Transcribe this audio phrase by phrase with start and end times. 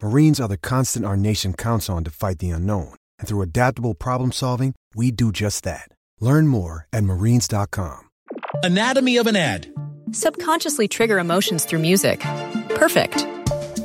[0.00, 2.94] Marines are the constant our nation counts on to fight the unknown.
[3.18, 5.88] And through adaptable problem solving, we do just that.
[6.20, 8.08] Learn more at marines.com.
[8.62, 9.66] Anatomy of an ad.
[10.12, 12.20] Subconsciously trigger emotions through music.
[12.76, 13.26] Perfect.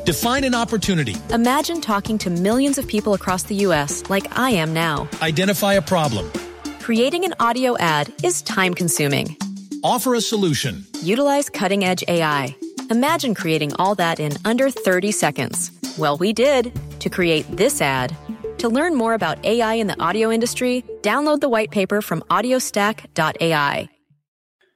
[0.06, 1.16] Define an opportunity.
[1.32, 4.08] Imagine talking to millions of people across the U.S.
[4.10, 5.10] like I am now.
[5.24, 6.32] Identify a problem.
[6.80, 9.36] Creating an audio ad is time consuming.
[9.84, 10.86] Offer a solution.
[11.02, 12.56] Utilize cutting edge AI.
[12.92, 15.72] Imagine creating all that in under 30 seconds.
[15.96, 18.16] Well, we did to create this ad.
[18.58, 23.90] To learn more about AI in the audio industry, download the white paper from audiostack.ai.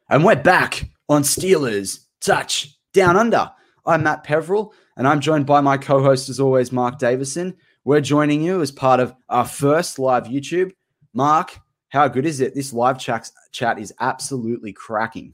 [0.10, 3.50] And we're back on Steelers Touch Down Under.
[3.84, 7.56] I'm Matt Peverell, and I'm joined by my co host, as always, Mark Davison.
[7.84, 10.72] We're joining you as part of our first live YouTube.
[11.14, 11.58] Mark,
[11.90, 12.54] how good is it?
[12.54, 15.34] This live chat, chat is absolutely cracking.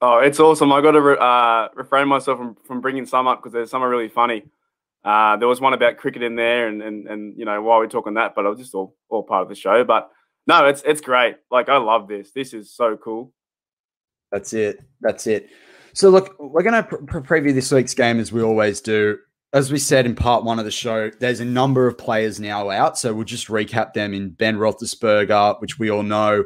[0.00, 0.72] Oh, it's awesome.
[0.72, 3.84] I got to re- uh, refrain myself from, from bringing some up because there's some
[3.84, 4.44] are really funny.
[5.04, 7.86] Uh, there was one about cricket in there, and and and you know while we're
[7.86, 9.82] talking that, but it was just all all part of the show.
[9.84, 10.10] But
[10.46, 11.36] no, it's it's great.
[11.50, 12.32] Like I love this.
[12.32, 13.32] This is so cool.
[14.30, 14.80] That's it.
[15.00, 15.50] That's it.
[15.92, 19.18] So look, we're going to pre- preview this week's game as we always do.
[19.52, 22.70] As we said in part one of the show, there's a number of players now
[22.70, 26.44] out, so we'll just recap them in Ben Roethlisberger, which we all know.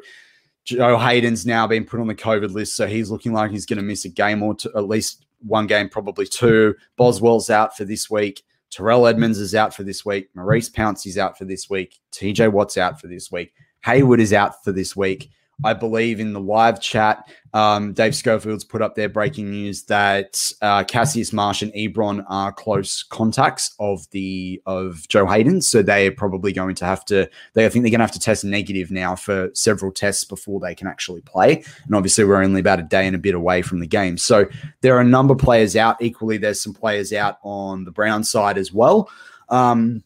[0.65, 3.77] Joe Haden's now been put on the COVID list, so he's looking like he's going
[3.77, 6.75] to miss a game or two, at least one game, probably two.
[6.97, 8.43] Boswell's out for this week.
[8.71, 10.28] Terrell Edmunds is out for this week.
[10.34, 12.00] Maurice Pouncey's out for this week.
[12.12, 13.53] TJ Watt's out for this week.
[13.84, 15.31] Hayward is out for this week.
[15.63, 20.51] I believe in the live chat, um, Dave Schofield's put up their breaking news that
[20.61, 26.09] uh, Cassius Marsh and Ebron are close contacts of the of Joe Haden, so they
[26.09, 27.31] are probably going to have to.
[27.53, 30.59] They I think they're going to have to test negative now for several tests before
[30.59, 31.63] they can actually play.
[31.87, 34.47] And obviously, we're only about a day and a bit away from the game, so
[34.81, 36.03] there are a number of players out.
[36.03, 39.09] Equally, there's some players out on the Brown side as well.
[39.49, 40.03] Um,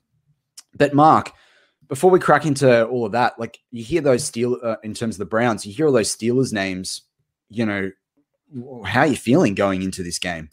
[0.77, 1.33] but Mark,
[1.88, 5.16] before we crack into all of that, like you hear those steel uh, in terms
[5.16, 7.03] of the Browns, you hear all those Steelers names.
[7.49, 7.91] You know,
[8.84, 10.50] how are you feeling going into this game?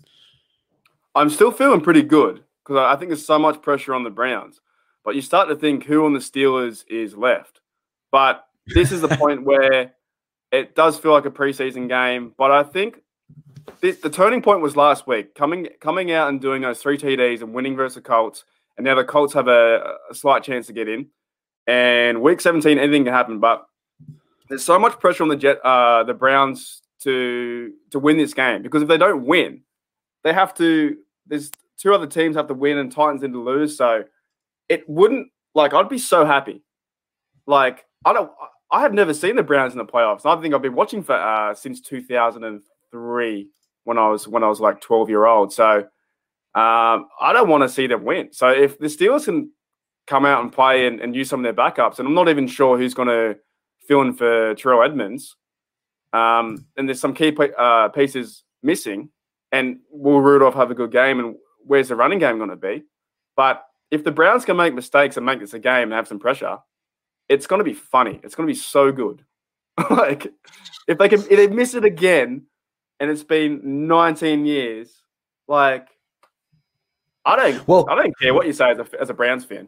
[1.14, 4.62] I'm still feeling pretty good because I think there's so much pressure on the Browns.
[5.04, 7.62] But you start to think who on the Steelers is left.
[8.12, 9.94] But this is the point where
[10.52, 12.34] it does feel like a preseason game.
[12.38, 13.02] But I think
[13.82, 17.42] this, the turning point was last week, coming coming out and doing those three TDs
[17.42, 18.46] and winning versus the Colts.
[18.78, 21.08] And now the Colts have a, a slight chance to get in.
[21.68, 23.40] And week 17, anything can happen.
[23.40, 23.66] But
[24.50, 28.62] there's so much pressure on the Jet, uh, the Browns to to win this game
[28.62, 29.62] because if they don't win,
[30.24, 30.98] they have to.
[31.28, 33.78] There's two other teams have to win and Titans need to lose.
[33.78, 34.04] So
[34.70, 36.64] it wouldn't like I'd be so happy.
[37.48, 38.32] Like I don't.
[38.72, 40.26] I have never seen the Browns in the playoffs.
[40.26, 43.50] I think I've been watching for uh, since 2003
[43.84, 45.54] when I was when I was like 12 year old.
[45.54, 45.78] So
[46.56, 48.34] um, I don't want to see them win.
[48.34, 49.52] So if the Steelers can
[50.08, 52.48] come out and play and, and use some of their backups, and I'm not even
[52.48, 53.38] sure who's going to
[53.88, 55.36] fill in for Terrell Edmunds,
[56.14, 59.10] um, and there's some key uh, pieces missing,
[59.52, 61.36] and will Rudolph have a good game, and
[61.66, 62.84] where's the running game going to be?
[63.36, 66.20] But if the Browns can make mistakes and make this a game and have some
[66.20, 66.58] pressure,
[67.30, 68.20] it's going to be funny.
[68.24, 69.24] It's going to be so good.
[69.90, 70.32] like
[70.88, 72.44] if they can, if they miss it again,
[73.00, 75.04] and it's been 19 years,
[75.48, 75.90] like
[77.26, 79.68] I don't, well, I don't care what you say as a, as a Browns fan.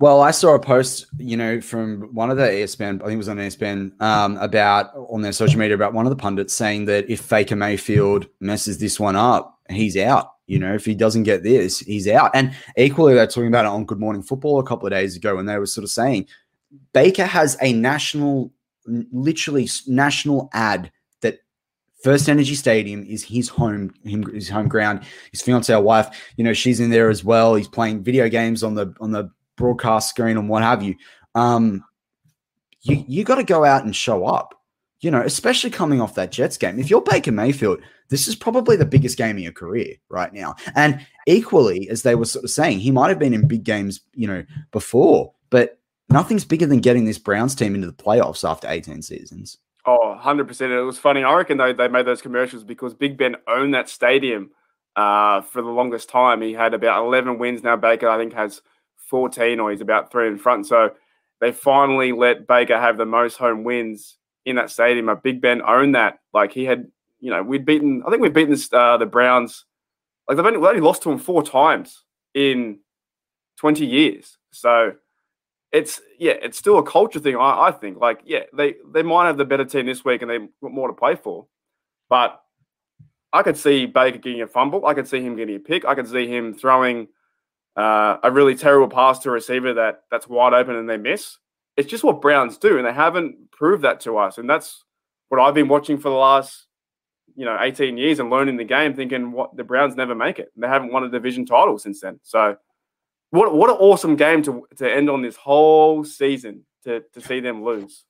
[0.00, 3.16] Well, I saw a post, you know, from one of the ESPN, I think it
[3.18, 6.86] was on ESPN, um, about on their social media about one of the pundits saying
[6.86, 10.32] that if Faker Mayfield messes this one up, he's out.
[10.46, 12.30] You know, if he doesn't get this, he's out.
[12.32, 15.36] And equally, they're talking about it on Good Morning Football a couple of days ago,
[15.36, 16.26] and they were sort of saying
[16.94, 18.50] Baker has a national,
[18.86, 21.40] literally national ad that
[22.02, 25.02] First Energy Stadium is his home, his home ground.
[25.30, 27.54] His fiance, or wife, you know, she's in there as well.
[27.54, 30.96] He's playing video games on the on the broadcast screen and what have you.
[31.34, 31.84] Um,
[32.82, 34.54] you you got to go out and show up.
[35.00, 36.78] You know, especially coming off that Jets game.
[36.78, 37.80] If you're Baker Mayfield,
[38.10, 40.56] this is probably the biggest game of your career right now.
[40.74, 44.00] And equally, as they were sort of saying, he might have been in big games,
[44.12, 45.78] you know, before, but
[46.10, 49.56] nothing's bigger than getting this Browns team into the playoffs after 18 seasons.
[49.86, 50.60] Oh, 100%.
[50.60, 51.24] It was funny.
[51.24, 54.50] I reckon they, they made those commercials because Big Ben owned that stadium
[54.96, 56.42] uh, for the longest time.
[56.42, 57.62] He had about 11 wins.
[57.62, 58.60] Now Baker, I think, has
[59.10, 60.66] 14 or he's about three in front.
[60.66, 60.92] So
[61.40, 64.16] they finally let Baker have the most home wins
[64.46, 65.08] in that stadium.
[65.08, 66.20] A Big Ben owned that.
[66.32, 66.86] Like he had,
[67.18, 69.66] you know, we'd beaten, I think we'd beaten uh, the Browns.
[70.26, 72.78] Like they've only, only lost to them four times in
[73.58, 74.38] 20 years.
[74.52, 74.94] So
[75.72, 77.98] it's, yeah, it's still a culture thing, I, I think.
[77.98, 80.88] Like, yeah, they, they might have the better team this week and they've got more
[80.88, 81.46] to play for.
[82.08, 82.40] But
[83.32, 84.86] I could see Baker getting a fumble.
[84.86, 85.84] I could see him getting a pick.
[85.84, 87.08] I could see him throwing–
[87.80, 91.38] uh, a really terrible pass to a receiver that that's wide open and they miss.
[91.76, 94.36] It's just what Browns do, and they haven't proved that to us.
[94.36, 94.84] And that's
[95.30, 96.66] what I've been watching for the last,
[97.36, 100.50] you know, 18 years and learning the game, thinking what the Browns never make it.
[100.56, 102.20] They haven't won a division title since then.
[102.22, 102.56] So,
[103.30, 107.40] what what an awesome game to to end on this whole season to to see
[107.40, 108.04] them lose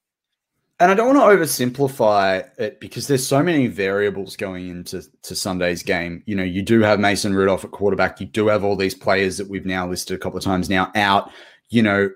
[0.80, 5.36] and I don't want to oversimplify it because there's so many variables going into to
[5.36, 6.22] Sunday's game.
[6.24, 8.18] You know, you do have Mason Rudolph at quarterback.
[8.18, 10.90] You do have all these players that we've now listed a couple of times now
[10.94, 11.30] out.
[11.68, 12.10] You know,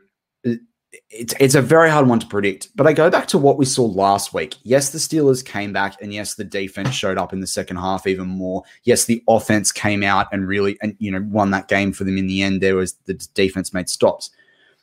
[1.11, 2.69] it's it's a very hard one to predict.
[2.75, 4.57] But I go back to what we saw last week.
[4.63, 8.07] Yes, the Steelers came back, and yes, the defense showed up in the second half
[8.07, 8.63] even more.
[8.85, 12.17] Yes, the offense came out and really and you know won that game for them
[12.17, 12.63] in the end.
[12.63, 14.31] There was the defense made stops.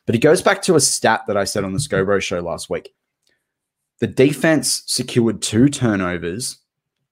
[0.05, 2.69] But it goes back to a stat that I said on the Scobro show last
[2.69, 2.93] week
[4.01, 6.57] the defense secured two turnovers.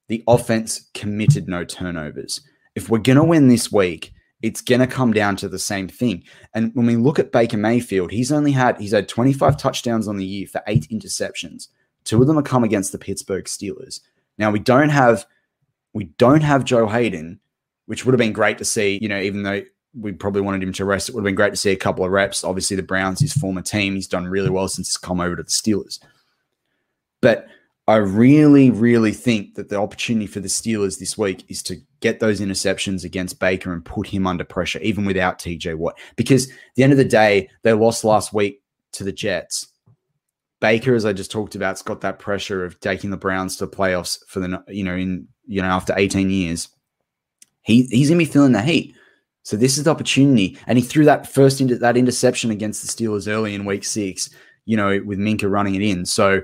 [0.08, 2.42] The offense committed no turnovers.
[2.74, 5.88] If we're going to win this week, it's going to come down to the same
[5.88, 6.24] thing.
[6.56, 10.18] And when we look at Baker Mayfield, he's only had he's had 25 touchdowns on
[10.18, 11.68] the year for eight interceptions.
[12.06, 14.00] Two of them have come against the Pittsburgh Steelers.
[14.40, 15.28] Now we don't have
[15.94, 17.40] we don't have Joe Haden,
[17.86, 18.98] which would have been great to see.
[19.00, 19.62] You know, even though
[19.94, 22.04] we probably wanted him to rest, it would have been great to see a couple
[22.04, 22.44] of reps.
[22.44, 25.44] Obviously, the Browns, his former team, he's done really well since he's come over to
[25.44, 26.00] the Steelers.
[27.22, 27.48] But
[27.88, 32.20] I really, really think that the opportunity for the Steelers this week is to get
[32.20, 35.98] those interceptions against Baker and put him under pressure, even without TJ Watt.
[36.16, 38.62] Because at the end of the day, they lost last week
[38.92, 39.70] to the Jets.
[40.62, 43.66] Baker, as I just talked about, has got that pressure of taking the Browns to
[43.66, 46.68] the playoffs for the you know in you know after 18 years.
[47.62, 48.96] He he's gonna be feeling the heat.
[49.42, 52.88] So this is the opportunity, and he threw that first into that interception against the
[52.88, 54.30] Steelers early in Week Six.
[54.66, 56.06] You know, with Minkah running it in.
[56.06, 56.42] So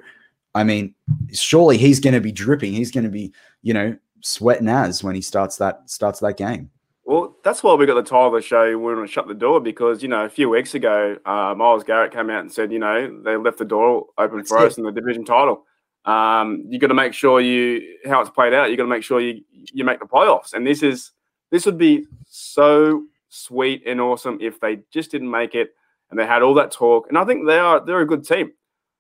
[0.56, 0.96] I mean,
[1.34, 2.74] surely he's going to be dripping.
[2.74, 6.72] He's going to be, you know, sweating as when he starts that starts that game.
[7.04, 8.66] Well, that's why we got the title of the show.
[8.66, 11.84] We want to shut the door because you know a few weeks ago, uh, Myles
[11.84, 14.68] Garrett came out and said, you know, they left the door open that's for it.
[14.68, 15.66] us in the division title.
[16.06, 18.72] Um, you got to make sure you how it's played out.
[18.72, 20.54] You got to make sure you you make the playoffs.
[20.54, 21.12] And this is
[21.52, 25.72] this would be so sweet and awesome if they just didn't make it
[26.10, 27.08] and they had all that talk.
[27.10, 28.54] And I think they are they're a good team.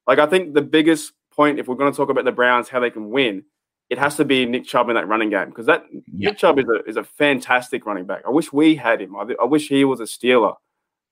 [0.05, 2.79] Like I think the biggest point, if we're going to talk about the Browns, how
[2.79, 3.43] they can win,
[3.89, 6.03] it has to be Nick Chubb in that running game because that yep.
[6.31, 8.23] Nick Chubb is a is a fantastic running back.
[8.25, 9.15] I wish we had him.
[9.15, 10.55] I, I wish he was a Steeler.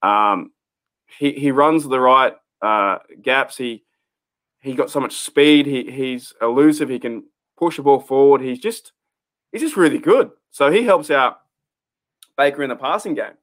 [0.01, 0.51] Um,
[1.20, 3.58] he he runs the right uh, gaps.
[3.58, 3.84] He
[4.62, 5.65] he got so much speed.
[5.65, 6.89] He he's elusive.
[6.89, 7.24] He can
[7.58, 8.42] push the ball forward.
[8.42, 8.92] He's just
[9.51, 10.32] he's just really good.
[10.50, 11.39] So he helps out
[12.38, 13.38] Baker in the passing game.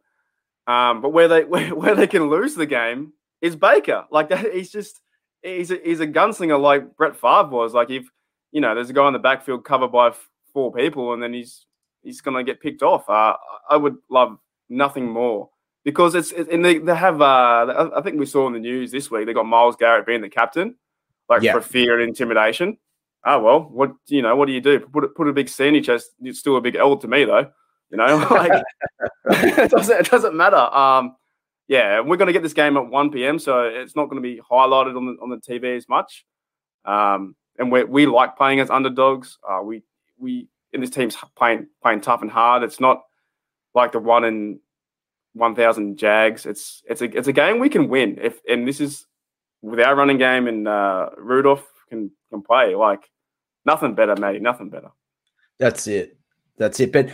[0.66, 4.06] Um, but where they where, where they can lose the game is Baker.
[4.10, 5.00] Like that, he's just
[5.42, 7.74] he's a, he's a gunslinger like Brett Favre was.
[7.74, 8.06] Like if
[8.52, 10.12] you know there's a guy in the backfield covered by
[10.52, 11.66] four people, and then he's
[12.02, 13.08] he's going to get picked off.
[13.08, 13.36] Uh,
[13.68, 15.50] I would love nothing more
[15.84, 17.20] because it's and they, they have.
[17.20, 20.20] Uh, I think we saw in the news this week they got Myles Garrett being
[20.20, 20.76] the captain,
[21.28, 21.52] like yeah.
[21.52, 22.76] for fear and intimidation.
[23.24, 24.34] Oh well, what you know?
[24.36, 24.80] What do you do?
[24.80, 26.10] Put put a big C in your chest.
[26.22, 27.50] It's still a big L to me though.
[27.90, 28.62] You know, like
[29.30, 30.56] it doesn't it doesn't matter.
[30.56, 31.16] Um,
[31.70, 34.28] yeah, we're going to get this game at 1 p.m., so it's not going to
[34.28, 36.26] be highlighted on the on the TV as much.
[36.84, 39.38] Um, and we we like playing as underdogs.
[39.48, 39.84] Uh, we
[40.18, 42.64] we in this team's playing playing tough and hard.
[42.64, 43.02] It's not
[43.72, 44.58] like the one in
[45.34, 46.44] one thousand Jags.
[46.44, 49.06] It's it's a it's a game we can win if and this is
[49.62, 53.08] with our running game and uh, Rudolph can can play like
[53.64, 54.42] nothing better, mate.
[54.42, 54.90] Nothing better.
[55.60, 56.18] That's it.
[56.56, 56.90] That's it.
[56.90, 57.10] But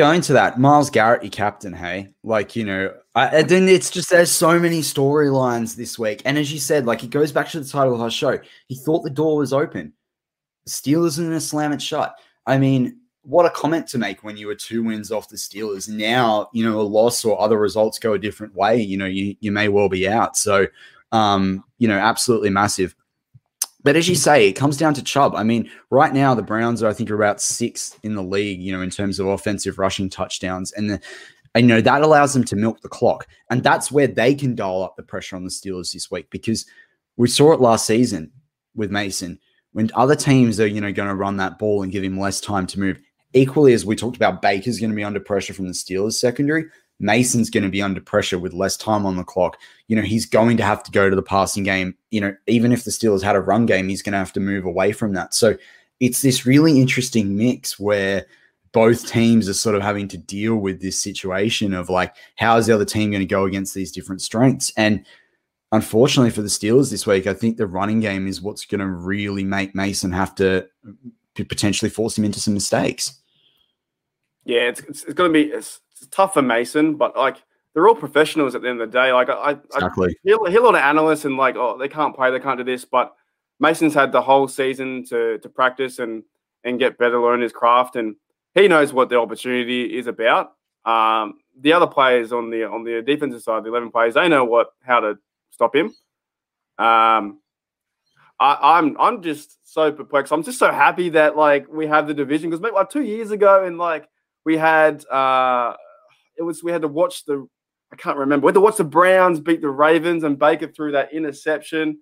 [0.00, 4.08] going to that, Myles Garrett, your captain, hey, like you know, I, then it's just
[4.08, 7.60] there's so many storylines this week, and as you said, like it goes back to
[7.60, 8.38] the title of our show.
[8.66, 9.92] He thought the door was open.
[10.66, 12.14] Steelers are going to slam it shut.
[12.46, 15.86] I mean, what a comment to make when you were two wins off the Steelers.
[15.86, 18.80] Now, you know, a loss or other results go a different way.
[18.80, 20.34] You know, you you may well be out.
[20.34, 20.66] So,
[21.12, 22.96] um, you know, absolutely massive.
[23.82, 25.34] But as you say, it comes down to Chubb.
[25.34, 28.60] I mean, right now the Browns are, I think, are about sixth in the league,
[28.60, 31.00] you know, in terms of offensive rushing touchdowns, and the,
[31.54, 34.54] and you know that allows them to milk the clock, and that's where they can
[34.54, 36.66] dial up the pressure on the Steelers this week because
[37.16, 38.30] we saw it last season
[38.74, 39.38] with Mason
[39.72, 42.40] when other teams are, you know, going to run that ball and give him less
[42.40, 43.00] time to move.
[43.32, 46.64] Equally, as we talked about, Baker's going to be under pressure from the Steelers secondary.
[47.00, 49.56] Mason's going to be under pressure with less time on the clock.
[49.88, 51.96] You know, he's going to have to go to the passing game.
[52.10, 54.40] You know, even if the Steelers had a run game, he's going to have to
[54.40, 55.34] move away from that.
[55.34, 55.56] So
[55.98, 58.26] it's this really interesting mix where
[58.72, 62.66] both teams are sort of having to deal with this situation of like, how is
[62.66, 64.72] the other team going to go against these different strengths?
[64.76, 65.04] And
[65.72, 68.86] unfortunately for the Steelers this week, I think the running game is what's going to
[68.86, 70.68] really make Mason have to
[71.34, 73.18] potentially force him into some mistakes.
[74.44, 77.42] Yeah, it's, it's, it's going to be it's, it's tough for Mason, but like
[77.74, 79.12] they're all professionals at the end of the day.
[79.12, 80.10] Like I, exactly.
[80.10, 82.58] I hear, hear a lot of analysts and like, oh, they can't play, they can't
[82.58, 83.14] do this, but
[83.58, 86.22] Mason's had the whole season to to practice and
[86.64, 88.16] and get better, learn his craft, and
[88.54, 90.52] he knows what the opportunity is about.
[90.84, 94.44] Um, the other players on the on the defensive side, the eleven players, they know
[94.44, 95.18] what how to
[95.50, 95.94] stop him.
[96.78, 97.40] Um,
[98.40, 100.32] I, am I'm, I'm just so perplexed.
[100.32, 103.64] I'm just so happy that like we have the division because like two years ago
[103.64, 104.08] and like
[104.44, 105.74] we had uh
[106.40, 107.46] it was we had to watch the
[107.92, 108.46] I can't remember.
[108.46, 111.98] We had to watch the Browns beat the Ravens and Baker through that interception,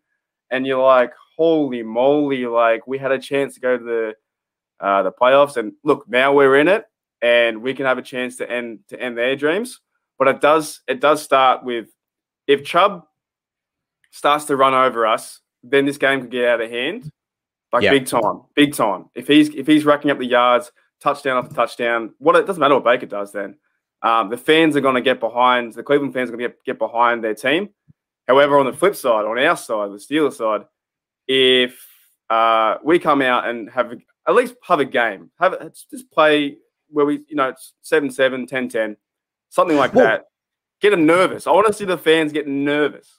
[0.51, 2.47] and you're like, holy moly!
[2.47, 4.15] Like we had a chance to go to the
[4.81, 6.85] uh, the playoffs, and look, now we're in it,
[7.21, 9.81] and we can have a chance to end to end their dreams.
[10.19, 11.89] But it does it does start with
[12.47, 13.05] if Chubb
[14.13, 17.11] starts to run over us, then this game could get out of hand,
[17.73, 17.91] like yeah.
[17.91, 19.07] big time, big time.
[19.17, 22.75] If he's if he's racking up the yards, touchdown after touchdown, what it doesn't matter
[22.75, 23.57] what Baker does then
[24.03, 26.65] um, the fans are going to get behind the Cleveland fans are going to get,
[26.65, 27.71] get behind their team.
[28.27, 30.67] However, on the flip side, on our side, the Steelers side,
[31.27, 31.87] if
[32.31, 33.93] uh, we come out and have
[34.27, 35.57] at least have a game, have
[35.91, 36.57] just play
[36.91, 38.97] where we, you know, 7 7, 10 10,
[39.49, 40.27] something like well, that.
[40.81, 41.47] Get them nervous.
[41.47, 43.19] I want to see the fans get nervous.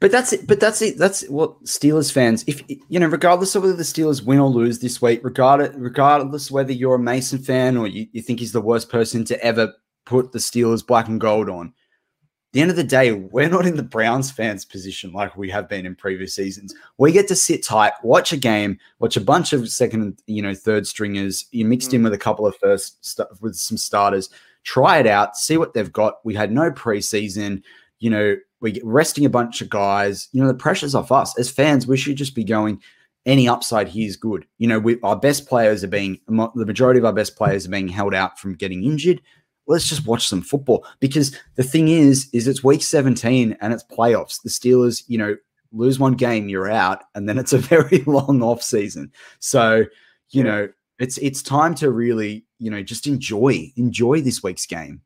[0.00, 0.46] But that's it.
[0.46, 0.98] But that's it.
[0.98, 4.78] That's what Steelers fans, if you know, regardless of whether the Steelers win or lose
[4.78, 8.60] this week, regardless, regardless whether you're a Mason fan or you, you think he's the
[8.60, 9.72] worst person to ever
[10.08, 11.66] put the Steelers black and gold on.
[11.66, 15.50] At the end of the day, we're not in the Browns fans' position like we
[15.50, 16.74] have been in previous seasons.
[16.96, 20.54] We get to sit tight, watch a game, watch a bunch of second, you know,
[20.54, 21.44] third stringers.
[21.50, 21.94] You mixed mm.
[21.94, 24.30] in with a couple of first st- with some starters.
[24.64, 26.24] Try it out, see what they've got.
[26.24, 27.62] We had no preseason.
[27.98, 30.28] You know, we get resting a bunch of guys.
[30.32, 31.86] You know, the pressure's off us as fans.
[31.86, 32.80] We should just be going.
[33.26, 34.46] Any upside here is good.
[34.56, 37.70] You know, we, our best players are being the majority of our best players are
[37.70, 39.20] being held out from getting injured
[39.68, 40.84] let's just watch some football.
[40.98, 44.42] Because the thing is is it's week 17 and it's playoffs.
[44.42, 45.36] The steelers you know
[45.70, 49.12] lose one game you're out and then it's a very long off season.
[49.38, 49.84] So
[50.30, 55.02] you know it's it's time to really you know just enjoy enjoy this week's game.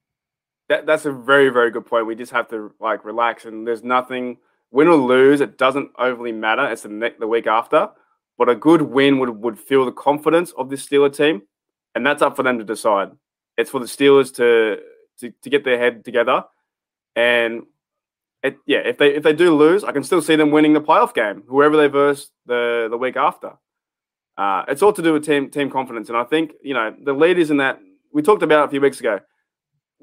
[0.69, 2.07] That, that's a very very good point.
[2.07, 4.38] We just have to like relax and there's nothing
[4.71, 6.66] win or lose it doesn't overly matter.
[6.66, 7.90] It's the, the week after.
[8.38, 11.42] But a good win would, would feel the confidence of this steeler team
[11.95, 13.11] and that's up for them to decide
[13.56, 14.78] it's for the Steelers to
[15.21, 16.44] to, to get their head together.
[17.14, 17.62] And
[18.42, 20.80] it, yeah, if they if they do lose, I can still see them winning the
[20.80, 23.52] playoff game, whoever they verse the the week after.
[24.37, 27.12] Uh, it's all to do with team team confidence, and I think you know the
[27.12, 27.78] leaders in that
[28.12, 29.21] we talked about a few weeks ago.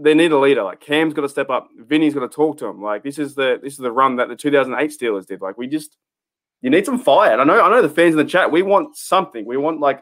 [0.02, 0.64] They need a leader.
[0.64, 1.68] Like Cam's got to step up.
[1.78, 2.82] Vinny's got to talk to him.
[2.82, 5.42] Like this is the this is the run that the 2008 Steelers did.
[5.42, 5.98] Like we just
[6.62, 7.34] you need some fire.
[7.34, 8.52] And I know I know the fans in the chat.
[8.52, 9.46] We want something.
[9.46, 10.02] We want like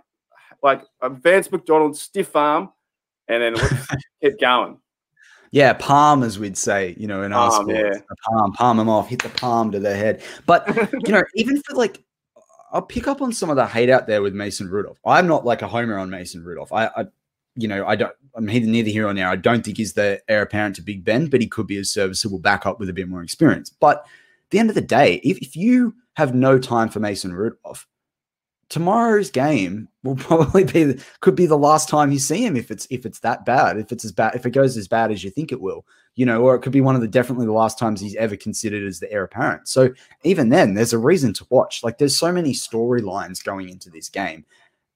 [0.62, 2.70] like a Vance McDonald stiff arm
[3.27, 3.55] and then
[4.22, 4.77] keep going.
[5.51, 8.00] Yeah, palm, as we'd say, you know, in palm, our sport, yeah.
[8.25, 10.22] palm, palm them off, hit the palm to the head.
[10.46, 10.67] But
[11.05, 12.03] you know, even for like,
[12.72, 15.00] I'll pick up on some of the hate out there with Mason Rudolph.
[15.05, 16.74] I'm not like a homer on Mason Rudolph.
[16.74, 17.05] I, I
[17.55, 18.13] you know, I don't.
[18.36, 19.27] I'm neither here or there.
[19.27, 21.86] I don't think he's the heir apparent to Big Ben, but he could be a
[21.86, 23.72] serviceable backup with a bit more experience.
[23.72, 27.34] But at the end of the day, if, if you have no time for Mason
[27.34, 27.88] Rudolph,
[28.69, 32.88] tomorrow's game will probably be could be the last time you see him if it's
[32.89, 35.29] if it's that bad if it's as bad if it goes as bad as you
[35.29, 37.79] think it will you know or it could be one of the definitely the last
[37.79, 39.89] times he's ever considered as the heir apparent so
[40.24, 44.09] even then there's a reason to watch like there's so many storylines going into this
[44.09, 44.45] game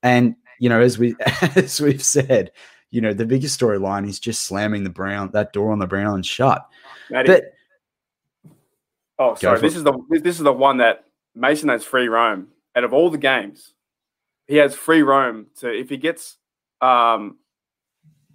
[0.03, 1.15] and you know as we
[1.55, 2.51] as we've said
[2.89, 6.21] you know the biggest storyline is just slamming the brown that door on the brown
[6.21, 6.67] shut
[7.11, 7.53] Matty, but
[9.19, 9.59] oh, sorry.
[9.59, 9.79] This it.
[9.79, 12.47] is the this is the one that Mason has free roam.
[12.75, 13.73] Out of all the games,
[14.47, 16.37] he has free roam to if he gets,
[16.79, 17.37] um,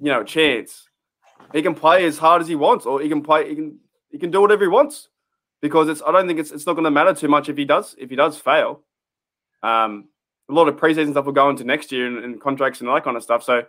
[0.01, 0.89] you know, chance,
[1.53, 3.49] he can play as hard as he wants, or he can play.
[3.49, 3.79] He can
[4.11, 5.09] he can do whatever he wants
[5.61, 6.03] because it's.
[6.07, 8.11] I don't think it's it's not going to matter too much if he does if
[8.11, 8.83] he does fail.
[9.63, 10.09] Um,
[10.49, 12.95] a lot of preseason stuff will go into next year and, and contracts and all
[12.95, 13.43] that kind of stuff.
[13.43, 13.65] So,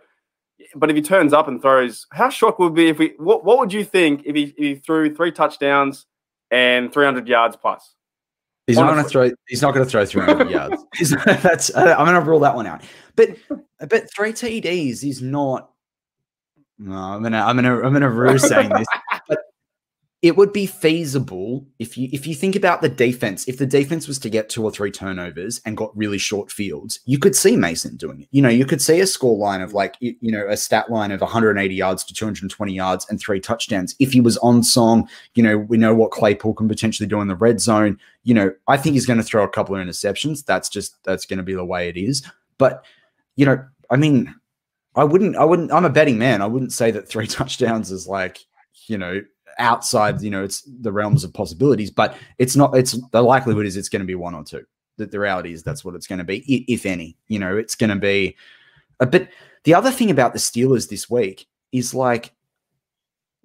[0.74, 3.14] but if he turns up and throws, how shocked would be if we?
[3.18, 6.06] What What would you think if he, if he threw three touchdowns
[6.50, 7.94] and 300 yards plus?
[8.68, 9.30] He's not going to throw.
[9.48, 10.84] He's not going to throw 300 yards.
[11.24, 11.74] That's.
[11.74, 12.82] I'm going to rule that one out.
[13.16, 13.30] But
[13.80, 15.70] but three TDs is not.
[16.78, 18.86] No, I'm gonna I'm gonna I'm gonna rue saying this,
[19.26, 19.38] but
[20.20, 23.46] it would be feasible if you if you think about the defense.
[23.46, 26.98] If the defense was to get two or three turnovers and got really short fields,
[27.04, 28.28] you could see Mason doing it.
[28.32, 31.12] You know, you could see a score line of like you, know a stat line
[31.12, 33.94] of 180 yards to 220 yards and three touchdowns.
[34.00, 37.28] If he was on song, you know, we know what Claypool can potentially do in
[37.28, 37.96] the red zone.
[38.24, 40.44] You know, I think he's going to throw a couple of interceptions.
[40.44, 42.28] That's just that's going to be the way it is.
[42.58, 42.84] But
[43.36, 44.34] you know, I mean,
[44.96, 46.42] I wouldn't, I wouldn't, I'm a betting man.
[46.42, 48.40] I wouldn't say that three touchdowns is like,
[48.88, 49.22] you know,
[49.58, 53.76] outside, you know, it's the realms of possibilities, but it's not, it's the likelihood is
[53.76, 54.64] it's going to be one or two.
[54.96, 56.38] That the reality is that's what it's going to be,
[56.72, 58.36] if any, you know, it's going to be
[59.00, 59.30] uh, a bit.
[59.64, 62.32] The other thing about the Steelers this week is like,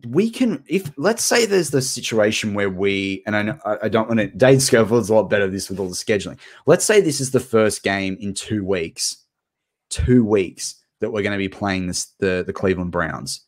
[0.08, 4.08] we can, if let's say there's the situation where we, and I know I don't
[4.08, 6.38] want to, Dave Schofield's a lot better this with all the scheduling.
[6.66, 9.24] Let's say this is the first game in two weeks
[9.94, 13.42] two weeks that we're going to be playing this the the Cleveland Browns.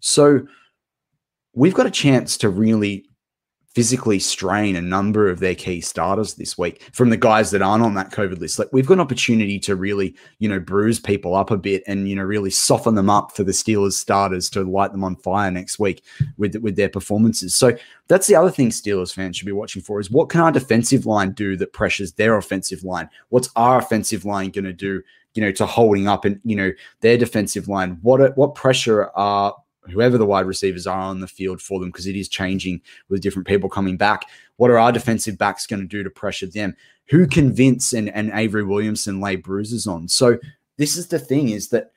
[0.00, 0.46] So
[1.54, 3.04] we've got a chance to really
[3.74, 7.84] physically strain a number of their key starters this week from the guys that aren't
[7.84, 8.58] on that COVID list.
[8.58, 12.08] Like we've got an opportunity to really, you know, bruise people up a bit and
[12.08, 15.50] you know really soften them up for the Steelers starters to light them on fire
[15.50, 16.02] next week
[16.36, 17.54] with with their performances.
[17.54, 17.76] So
[18.08, 21.06] that's the other thing Steelers fans should be watching for is what can our defensive
[21.06, 23.08] line do that pressures their offensive line?
[23.28, 25.00] What's our offensive line going to do,
[25.34, 26.72] you know, to holding up and you know
[27.02, 27.98] their defensive line?
[28.02, 29.54] What what pressure are
[29.90, 33.20] whoever the wide receivers are on the field for them because it is changing with
[33.20, 34.26] different people coming back.
[34.56, 36.76] What are our defensive backs going to do to pressure them?
[37.08, 40.08] Who can Vince and, and Avery Williamson lay bruises on?
[40.08, 40.38] So
[40.78, 41.92] this is the thing is that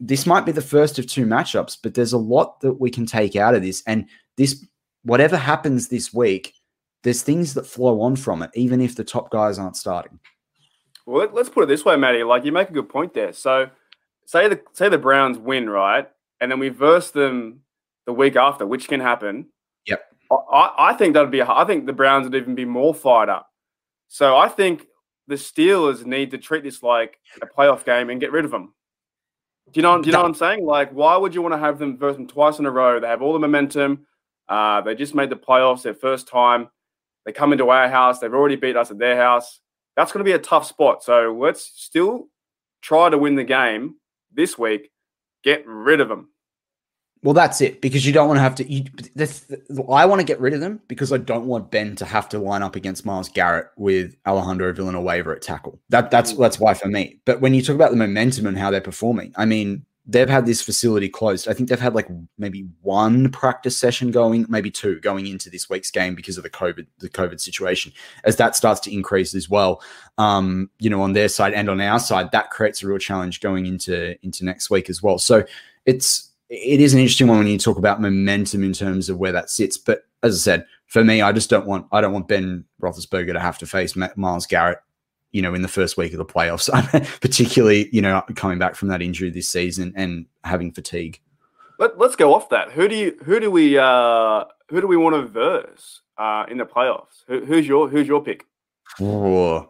[0.00, 3.06] this might be the first of two matchups, but there's a lot that we can
[3.06, 3.82] take out of this.
[3.86, 4.64] And this,
[5.02, 6.54] whatever happens this week,
[7.02, 10.18] there's things that flow on from it, even if the top guys aren't starting.
[11.06, 12.22] Well, let, us put it this way, Matty.
[12.22, 13.32] Like you make a good point there.
[13.32, 13.70] So,
[14.24, 16.08] say the say the Browns win, right,
[16.40, 17.60] and then we verse them
[18.06, 19.46] the week after, which can happen.
[19.86, 20.02] Yep.
[20.30, 21.42] I- I, think that'd be.
[21.42, 23.48] I think the Browns would even be more fired up.
[24.08, 24.86] So I think
[25.26, 28.74] the Steelers need to treat this like a playoff game and get rid of them.
[29.72, 30.00] Do you know?
[30.00, 30.64] Do you know what I'm saying?
[30.64, 33.00] Like, why would you want to have them verse them twice in a row?
[33.00, 34.06] They have all the momentum.
[34.48, 36.68] Uh, they just made the playoffs their first time.
[37.24, 38.18] They come into our house.
[38.18, 39.60] They've already beat us at their house.
[39.96, 41.02] That's going to be a tough spot.
[41.02, 42.28] So let's still
[42.82, 43.94] try to win the game
[44.32, 44.90] this week.
[45.44, 46.28] Get rid of them.
[47.22, 48.70] Well, that's it because you don't want to have to.
[48.70, 49.50] You, this,
[49.90, 52.38] I want to get rid of them because I don't want Ben to have to
[52.38, 55.80] line up against Myles Garrett with Alejandro Villanueva at tackle.
[55.88, 56.38] That that's mm.
[56.38, 57.20] that's why for me.
[57.24, 60.46] But when you talk about the momentum and how they're performing, I mean, they've had
[60.46, 61.48] this facility closed.
[61.48, 65.70] I think they've had like maybe one practice session going, maybe two going into this
[65.70, 67.92] week's game because of the COVID the COVID situation.
[68.24, 69.82] As that starts to increase as well,
[70.18, 73.40] um, you know, on their side and on our side, that creates a real challenge
[73.40, 75.18] going into into next week as well.
[75.18, 75.44] So
[75.86, 79.32] it's it is an interesting one when you talk about momentum in terms of where
[79.32, 79.78] that sits.
[79.78, 83.32] But as I said, for me, I just don't want I don't want Ben Roethlisberger
[83.32, 84.78] to have to face Myles Garrett,
[85.34, 86.70] you know, in the first week of the playoffs,
[87.20, 91.20] particularly you know coming back from that injury this season and having fatigue.
[91.78, 92.70] Let, let's go off that.
[92.70, 93.18] Who do you?
[93.24, 93.76] Who do we?
[93.76, 97.24] Uh, who do we want to verse uh, in the playoffs?
[97.26, 98.46] Who, who's your Who's your pick?
[99.00, 99.68] Oh,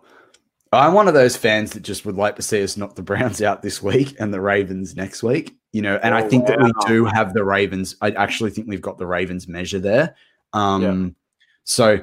[0.71, 3.41] I'm one of those fans that just would like to see us knock the Browns
[3.41, 5.57] out this week and the Ravens next week.
[5.73, 7.97] You know, and I Oh, think that we do have the Ravens.
[8.03, 10.15] I actually think we've got the Ravens measure there.
[10.53, 11.17] Um,
[11.65, 12.01] So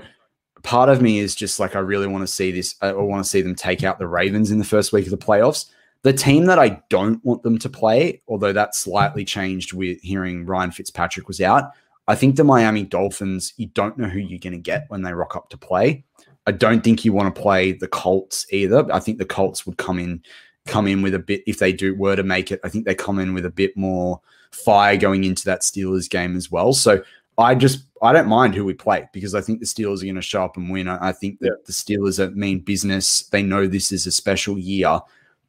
[0.63, 2.75] part of me is just like I really want to see this.
[2.81, 5.17] I want to see them take out the Ravens in the first week of the
[5.17, 5.65] playoffs.
[6.03, 10.45] The team that I don't want them to play, although that slightly changed with hearing
[10.45, 11.71] Ryan Fitzpatrick was out.
[12.07, 13.53] I think the Miami Dolphins.
[13.57, 16.03] You don't know who you're going to get when they rock up to play.
[16.47, 18.91] I don't think you want to play the Colts either.
[18.91, 20.23] I think the Colts would come in
[20.67, 22.59] come in with a bit if they do were to make it.
[22.63, 24.21] I think they come in with a bit more
[24.51, 26.73] fire going into that Steelers game as well.
[26.73, 27.03] So
[27.41, 30.15] I just I don't mind who we play because I think the Steelers are going
[30.15, 30.87] to show up and win.
[30.87, 31.63] I, I think that yeah.
[31.65, 33.23] the Steelers are mean business.
[33.23, 34.99] They know this is a special year,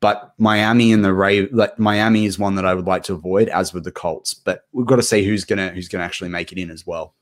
[0.00, 3.48] but Miami and the Ray like Miami is one that I would like to avoid,
[3.48, 4.35] as with the Colts.
[4.35, 7.14] But we've got to see who's gonna who's gonna actually make it in as well.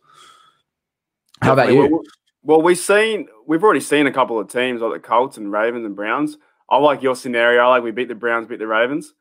[1.42, 1.88] How about you?
[1.90, 2.02] Well,
[2.42, 5.85] well, we've seen we've already seen a couple of teams like the Colts and Ravens
[5.85, 6.37] and Browns.
[6.68, 7.62] I like your scenario.
[7.62, 9.12] I like we beat the Browns, beat the Ravens.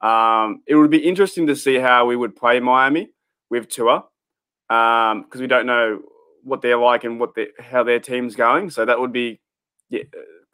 [0.00, 3.08] Um, it would be interesting to see how we would play Miami
[3.48, 4.04] with Tua
[4.68, 6.00] because um, we don't know
[6.42, 8.70] what they're like and what how their team's going.
[8.70, 9.40] So that would be
[9.88, 10.02] yeah,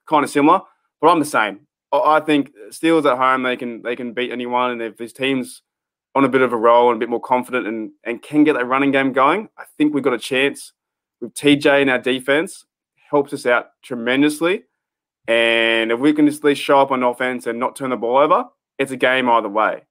[0.08, 0.60] kind of similar.
[1.00, 1.66] But I'm the same.
[1.92, 5.62] I think Steelers at home they can they can beat anyone, and if this team's
[6.14, 8.54] on a bit of a roll and a bit more confident and and can get
[8.54, 10.72] that running game going, I think we've got a chance
[11.20, 12.64] with TJ in our defense.
[13.10, 14.64] Helps us out tremendously.
[15.28, 17.96] And if we can just at least show up on offense and not turn the
[17.96, 18.44] ball over,
[18.78, 19.82] it's a game either way.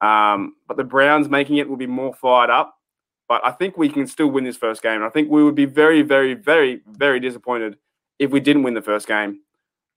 [0.00, 2.74] Um, but the Browns making it will be more fired up.
[3.32, 5.02] But I think we can still win this first game.
[5.02, 7.78] I think we would be very, very, very, very disappointed
[8.18, 9.40] if we didn't win the first game.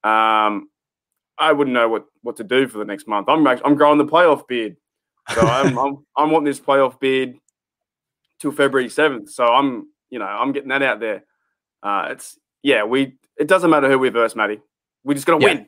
[0.06, 0.70] Um,
[1.38, 3.28] I wouldn't know what, what to do for the next month.
[3.28, 4.78] I'm I'm growing the playoff beard,
[5.34, 7.36] so I'm, I'm I'm wanting this playoff beard
[8.40, 9.32] till February seventh.
[9.32, 11.26] So I'm you know I'm getting that out there.
[11.84, 14.62] Uh, it's yeah, we it doesn't matter who we verse, Matty.
[15.04, 15.56] We just got to yeah.
[15.56, 15.66] win.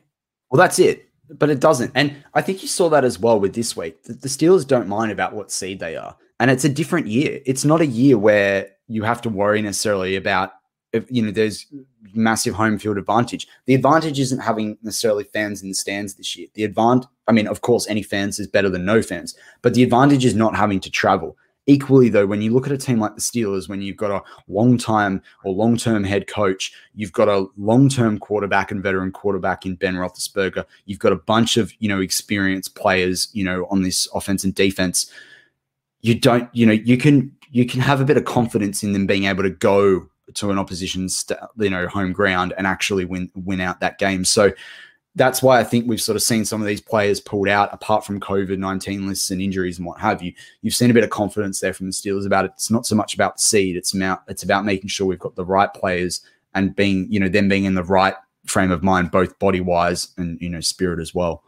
[0.50, 1.04] Well, that's it.
[1.28, 1.92] But it doesn't.
[1.94, 4.04] And I think you saw that as well with this week.
[4.04, 6.16] The, the Steelers don't mind about what seed they are.
[6.40, 7.40] And it's a different year.
[7.46, 10.52] It's not a year where you have to worry necessarily about
[11.08, 11.66] you know, there's
[12.14, 13.46] massive home field advantage.
[13.66, 16.48] The advantage isn't having necessarily fans in the stands this year.
[16.54, 19.82] The advantage, I mean, of course, any fans is better than no fans, but the
[19.82, 21.36] advantage is not having to travel.
[21.66, 24.22] Equally, though, when you look at a team like the Steelers, when you've got a
[24.50, 29.12] long time or long term head coach, you've got a long term quarterback and veteran
[29.12, 33.66] quarterback in Ben Roethlisberger, you've got a bunch of you know experienced players, you know,
[33.70, 35.12] on this offense and defense.
[36.00, 39.06] You don't, you know, you can you can have a bit of confidence in them
[39.06, 41.24] being able to go to an opposition's
[41.56, 44.24] you know home ground and actually win win out that game.
[44.24, 44.52] So
[45.18, 48.06] that's why I think we've sort of seen some of these players pulled out, apart
[48.06, 50.32] from COVID 19 lists and injuries and what have you.
[50.62, 52.52] You've seen a bit of confidence there from the Steelers about it.
[52.54, 55.34] It's not so much about the seed, it's about, it's about making sure we've got
[55.34, 56.20] the right players
[56.54, 58.14] and being, you know, them being in the right
[58.46, 61.42] frame of mind, both body wise and, you know, spirit as well.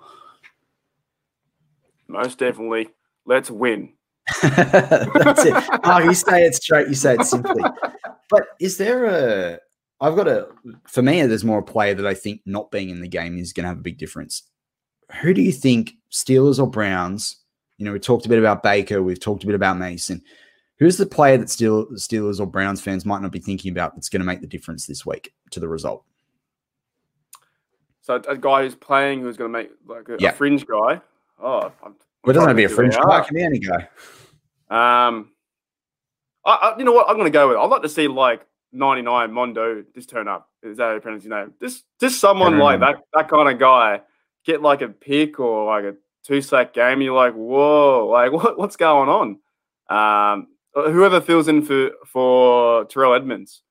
[2.09, 2.89] Most definitely.
[3.25, 3.93] Let's win.
[4.43, 5.81] That's it.
[5.85, 7.62] Oh, you say it straight, you say it simply.
[8.29, 9.59] But is there a
[10.01, 10.49] I've got a
[10.87, 13.53] for me, there's more a player that I think not being in the game is
[13.53, 14.45] going to have a big difference.
[15.21, 17.37] Who do you think, Steelers or Browns?
[17.77, 20.23] You know, we talked a bit about Baker, we've talked a bit about Mason.
[20.79, 24.21] Who's the player that Steelers or Browns fans might not be thinking about that's going
[24.21, 26.05] to make the difference this week to the result?
[28.01, 30.31] So a guy who's playing who's going to make like a, yeah.
[30.31, 31.01] a fringe guy.
[31.43, 33.21] Oh, I'm, well, doesn't have to be a fringe guy.
[33.21, 33.88] It can be any guy.
[34.70, 35.33] Um,
[36.44, 37.09] I, I, you know what?
[37.09, 37.56] I'm going to go with.
[37.56, 40.48] I'd like to see like 99 Mondeaux just turn up.
[40.62, 41.54] Is that how you pronounce his name?
[41.61, 44.02] Just just someone like that that kind of guy
[44.44, 47.02] get like a pick or like a two sack game.
[47.02, 49.38] You're like, whoa, like what what's going on?
[49.88, 53.62] Um, whoever fills in for for Terrell Edmunds.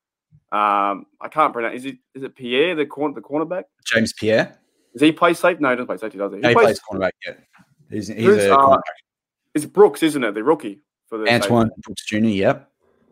[0.52, 1.76] Um, I can't pronounce.
[1.76, 3.64] Is it is it Pierre the corner the cornerback?
[3.86, 4.58] James Pierre.
[4.94, 5.60] Does he play safe?
[5.60, 6.42] No, he doesn't play safety, does he?
[6.42, 7.12] He, he plays, plays cornerback.
[7.26, 7.34] Yeah,
[7.92, 8.78] he's, he's a uh,
[9.54, 10.34] It's Brooks, isn't it?
[10.34, 11.72] The rookie for the Antoine.
[11.80, 12.18] Brooks Jr.
[12.18, 12.72] Yep.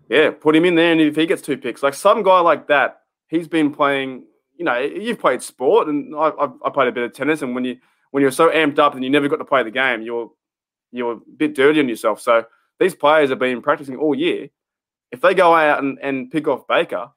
[0.09, 2.67] Yeah, put him in there, and if he gets two picks, like some guy like
[2.67, 4.23] that, he's been playing.
[4.55, 6.31] You know, you've played sport, and I,
[6.65, 7.77] I played a bit of tennis, and when you
[8.11, 10.31] when you're so amped up and you never got to play the game, you're
[10.91, 12.21] you're a bit dirty on yourself.
[12.21, 12.45] So
[12.79, 14.49] these players have been practicing all year.
[15.11, 17.09] If they go out and, and pick off Baker,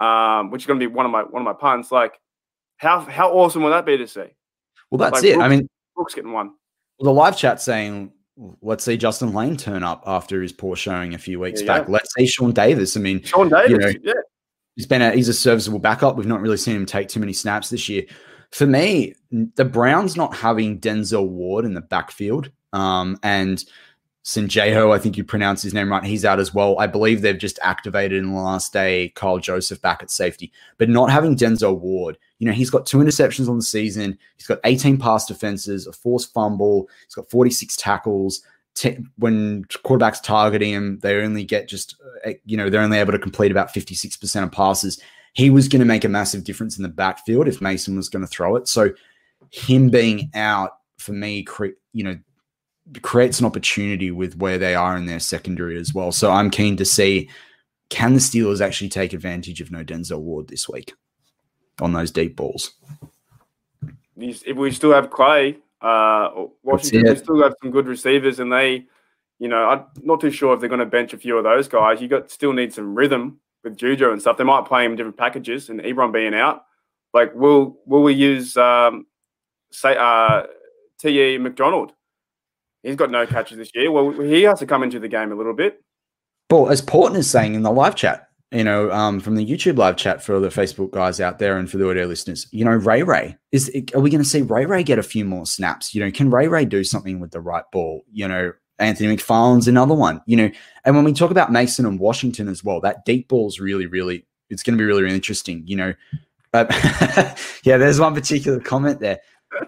[0.00, 2.20] um, which is going to be one of my one of my puns, like
[2.76, 4.26] how how awesome will that be to see?
[4.90, 5.34] Well, that's like, it.
[5.34, 6.52] Brooks, I mean, Brooks getting one.
[6.98, 8.12] Well, the live chat saying
[8.62, 11.88] let's see Justin Layne turn up after his poor showing a few weeks yeah, back.
[11.88, 11.92] Yeah.
[11.92, 12.96] Let's see Sean Davis.
[12.96, 14.12] I mean, Sean Davis, you know, yeah.
[14.76, 16.16] He's been a he's a serviceable backup.
[16.16, 18.04] We've not really seen him take too many snaps this year.
[18.52, 23.62] For me, the Browns not having Denzel Ward in the backfield, um, and
[24.28, 26.04] Sendejo, I think you pronounce his name right.
[26.04, 26.78] He's out as well.
[26.78, 30.90] I believe they've just activated in the last day Kyle Joseph back at safety, but
[30.90, 32.18] not having Denzel Ward.
[32.38, 34.18] You know, he's got two interceptions on the season.
[34.36, 36.90] He's got 18 pass defenses, a forced fumble.
[37.06, 38.42] He's got 46 tackles
[39.16, 43.18] when quarterbacks targeting him, they only get just, uh, you know, they're only able to
[43.18, 45.00] complete about 56% of passes.
[45.32, 48.24] He was going to make a massive difference in the backfield if Mason was going
[48.24, 48.68] to throw it.
[48.68, 48.90] So
[49.50, 51.46] him being out for me,
[51.92, 52.18] you know,
[53.02, 56.12] creates an opportunity with where they are in their secondary as well.
[56.12, 57.28] So I'm keen to see
[57.90, 60.92] can the Steelers actually take advantage of no Denzel Ward this week?
[61.80, 62.72] on those deep balls.
[64.16, 66.30] If we still have Clay, uh,
[66.62, 68.86] Washington, we still have some good receivers, and they,
[69.38, 71.68] you know, I'm not too sure if they're going to bench a few of those
[71.68, 72.00] guys.
[72.00, 74.36] You got still need some rhythm with Juju and stuff.
[74.36, 76.64] They might play him in different packages, and Ebron being out.
[77.14, 79.06] Like, will will we use um,
[79.70, 80.44] say uh,
[81.00, 81.38] T.E.
[81.38, 81.92] McDonald?
[82.88, 83.92] He's got no catches this year.
[83.92, 85.82] Well, he has to come into the game a little bit.
[86.50, 89.76] Well, as Porton is saying in the live chat, you know, um, from the YouTube
[89.76, 92.72] live chat for the Facebook guys out there and for the audio listeners, you know,
[92.72, 93.70] Ray Ray is.
[93.94, 95.94] Are we going to see Ray Ray get a few more snaps?
[95.94, 98.04] You know, can Ray Ray do something with the right ball?
[98.10, 100.22] You know, Anthony McFarland's another one.
[100.24, 100.50] You know,
[100.86, 103.84] and when we talk about Mason and Washington as well, that deep ball is really,
[103.84, 104.26] really.
[104.48, 105.62] It's going to be really, really interesting.
[105.66, 105.94] You know,
[106.50, 106.70] but
[107.64, 109.20] yeah, there's one particular comment there,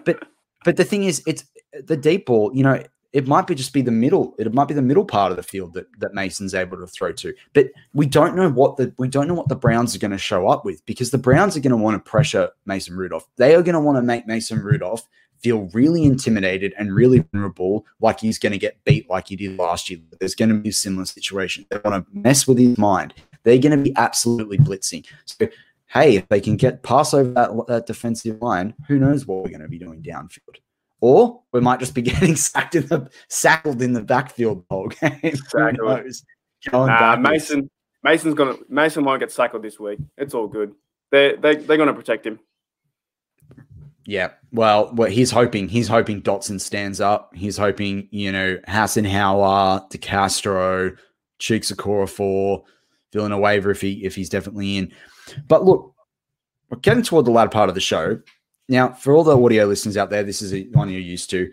[0.05, 0.23] but
[0.65, 1.43] but the thing is, it's
[1.85, 2.51] the deep ball.
[2.55, 4.35] You know, it might be just be the middle.
[4.39, 7.11] It might be the middle part of the field that that Mason's able to throw
[7.13, 7.33] to.
[7.53, 10.17] But we don't know what the we don't know what the Browns are going to
[10.17, 13.27] show up with because the Browns are going to want to pressure Mason Rudolph.
[13.35, 15.07] They are going to want to make Mason Rudolph
[15.39, 19.57] feel really intimidated and really vulnerable, like he's going to get beat like he did
[19.57, 19.99] last year.
[20.19, 21.65] There's going to be a similar situation.
[21.69, 23.15] They want to mess with his mind.
[23.43, 25.05] They're going to be absolutely blitzing.
[25.25, 25.47] So
[25.87, 29.49] hey, if they can get pass over that, that defensive line, who knows what we're
[29.49, 30.59] going to be doing downfield
[31.01, 34.87] or we might just be getting sacked in the sackled in the backfield the whole
[34.87, 35.19] game.
[35.23, 36.11] Exactly.
[36.71, 37.69] Nah, Mason
[38.03, 39.99] Mason's gonna Mason won't get sackled this week.
[40.17, 40.73] It's all good.
[41.11, 42.39] They they they're gonna protect him.
[44.05, 44.31] Yeah.
[44.51, 47.33] Well, well, he's hoping he's hoping Dotson stands up.
[47.35, 50.97] He's hoping, you know, Hassenauer, DeCastro,
[51.39, 52.63] Cheeks for
[53.11, 54.91] filling a waiver if he if he's definitely in.
[55.47, 55.93] But look,
[56.69, 58.19] we're getting toward the latter part of the show.
[58.71, 61.51] Now, for all the audio listeners out there, this is one you're used to.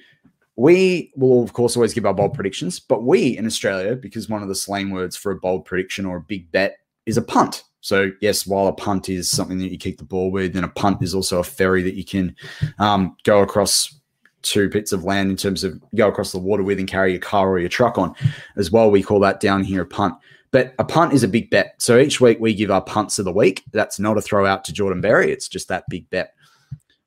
[0.55, 4.41] We will, of course, always give our bold predictions, but we in Australia, because one
[4.41, 6.77] of the slang words for a bold prediction or a big bet
[7.07, 7.65] is a punt.
[7.81, 10.69] So, yes, while a punt is something that you kick the ball with, then a
[10.69, 12.37] punt is also a ferry that you can
[12.79, 13.99] um, go across
[14.43, 17.21] two bits of land in terms of go across the water with and carry your
[17.21, 18.15] car or your truck on
[18.57, 18.93] as well.
[18.93, 20.15] We call that down here a punt.
[20.53, 21.75] But a punt is a big bet.
[21.79, 23.65] So each week we give our punts of the week.
[23.73, 25.33] That's not a throw out to Jordan Berry.
[25.33, 26.35] It's just that big bet.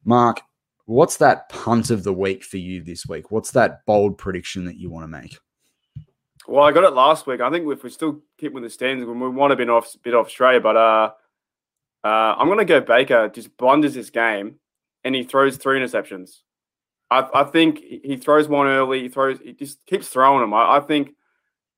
[0.03, 0.41] Mark,
[0.85, 3.31] what's that punt of the week for you this week?
[3.31, 5.37] What's that bold prediction that you want to make?
[6.47, 7.39] Well, I got it last week.
[7.39, 10.15] I think if we still keep with the standings, we might have been off bit
[10.15, 11.11] off Australia, but uh,
[12.03, 13.29] uh, I'm going to go Baker.
[13.29, 14.55] Just blunders this game,
[15.03, 16.39] and he throws three interceptions.
[17.11, 19.01] I, I, think he throws one early.
[19.01, 19.37] He throws.
[19.43, 20.53] He just keeps throwing them.
[20.53, 21.11] I, I think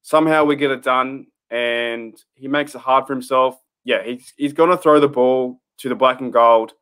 [0.01, 3.59] somehow we get it done, and he makes it hard for himself.
[3.83, 6.73] Yeah, he's he's going to throw the ball to the black and gold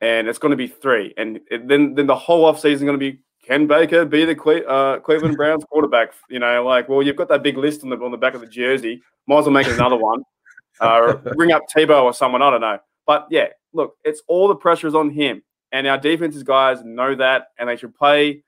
[0.00, 1.14] and it's going to be three.
[1.16, 4.34] And it, then then the whole offseason is going to be can Baker be the
[4.34, 6.12] Cle- uh, Cleveland Browns quarterback?
[6.28, 8.40] You know, like well, you've got that big list on the on the back of
[8.40, 9.02] the jersey.
[9.26, 10.22] Might as well make another one.
[10.80, 12.40] Uh, bring up Tebow or someone.
[12.40, 12.78] I don't know.
[13.04, 17.16] But yeah, look, it's all the pressure is on him, and our defenses guys know
[17.16, 18.44] that, and they should play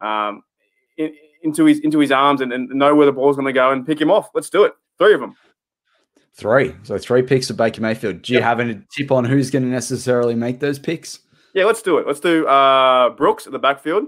[0.00, 0.44] um,
[0.96, 3.72] in, into his into his arms and, and know where the ball's going to go
[3.72, 4.30] and pick him off.
[4.34, 4.72] Let's do it.
[4.98, 5.34] Three of them.
[6.36, 6.74] Three.
[6.82, 8.22] So three picks of Baker Mayfield.
[8.22, 8.48] Do you yep.
[8.48, 11.20] have any tip on who's going to necessarily make those picks?
[11.54, 12.06] Yeah, let's do it.
[12.06, 14.06] Let's do uh, Brooks at the backfield.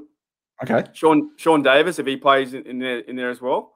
[0.63, 0.89] Okay.
[0.93, 3.75] Sean Sean Davis if he plays in, in there in there as well.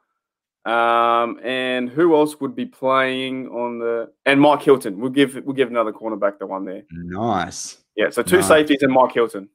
[0.64, 4.98] Um, and who else would be playing on the and Mike Hilton?
[4.98, 6.82] We'll give we'll give another cornerback the one there.
[6.90, 7.78] Nice.
[7.96, 8.48] Yeah, so two nice.
[8.48, 9.48] safeties and Mike Hilton.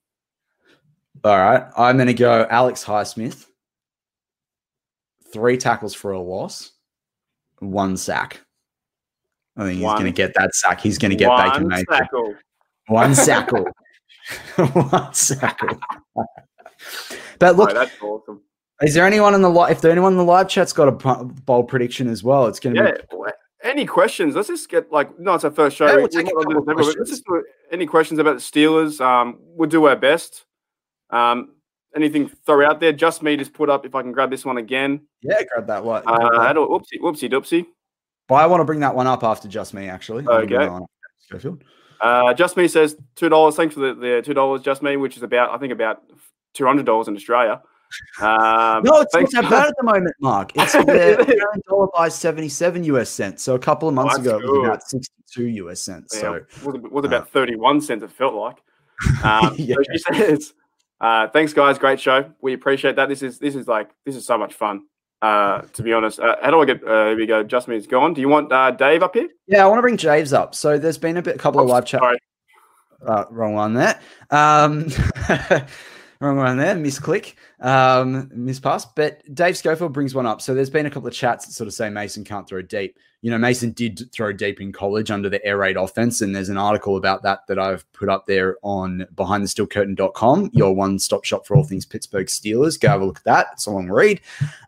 [1.23, 1.65] All right.
[1.77, 3.47] I'm gonna go Alex Highsmith.
[5.33, 6.71] Three tackles for a loss,
[7.59, 8.44] one sack.
[9.57, 10.81] I think he's going to get that sack.
[10.81, 12.35] He's going to get Baker Mayfield.
[12.87, 13.65] One sackle.
[14.55, 15.79] one sackle.
[17.39, 18.41] but look, oh, that's awesome.
[18.81, 19.71] Is there anyone in the live?
[19.71, 22.75] If there anyone in the live chat's got a bold prediction as well, it's going
[22.75, 22.91] to yeah.
[23.09, 23.31] be.
[23.63, 24.35] Any questions?
[24.35, 25.87] Let's just get like no, it's our first show.
[25.87, 29.01] Yeah, we'll Let's just do any questions about the Steelers.
[29.01, 30.45] Um, we'll do our best.
[31.09, 31.55] Um,
[31.95, 32.91] anything throw out there?
[32.91, 35.07] Just me, just put up if I can grab this one again.
[35.21, 36.03] Yeah, grab that one.
[36.05, 37.65] Uh, whoopsie, whoopsie, doopsie.
[38.27, 40.25] But I want to bring that one up after just me, actually.
[40.27, 40.69] Okay.
[41.19, 41.63] Schofield.
[42.01, 43.55] Uh, just me says two dollars.
[43.55, 46.03] Thanks for the, the two dollars, just me, which is about I think about
[46.53, 47.61] two hundred dollars in Australia.
[48.19, 50.51] Um, no, it's not that bad at the moment, Mark.
[50.55, 53.43] It's the dollar by seventy-seven US cents.
[53.43, 56.13] So a couple of months oh, ago, it was about sixty-two US cents.
[56.13, 58.03] Yeah, so it was, it was about uh, thirty-one cents.
[58.03, 58.57] It felt like.
[59.25, 59.75] Um, yeah.
[59.75, 60.53] So she says,
[61.01, 61.77] uh, "Thanks, guys.
[61.77, 62.31] Great show.
[62.41, 63.09] We appreciate that.
[63.09, 64.83] This is this is like this is so much fun."
[65.21, 66.19] Uh, to be honest.
[66.19, 66.83] Uh, how do I get?
[66.83, 67.43] Uh, here we go.
[67.43, 68.13] Just me is gone.
[68.13, 69.29] Do you want uh, Dave up here?
[69.47, 70.53] Yeah, I want to bring Javes up.
[70.53, 72.01] So there's been a bit, a couple of live chat.
[73.05, 73.99] Uh, wrong one there.
[74.29, 74.87] Um,
[76.19, 76.75] wrong one there.
[76.75, 78.85] Misclick, um, mispass.
[78.95, 80.41] But Dave Schofield brings one up.
[80.41, 82.97] So there's been a couple of chats that sort of say Mason can't throw deep.
[83.21, 86.49] You know, Mason did throw deep in college under the air raid offense, and there's
[86.49, 91.55] an article about that that I've put up there on behindthesteelcurtain.com, your one-stop shop for
[91.55, 92.79] all things Pittsburgh Steelers.
[92.79, 93.47] Go have a look at that.
[93.53, 94.21] It's a long read.